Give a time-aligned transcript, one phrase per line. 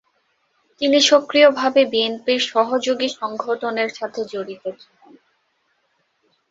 [0.81, 5.13] তিনি সক্রিয়ভাবে বিএনপির সহযোগী সংগঠনের সাথে জড়িত ছিলেন।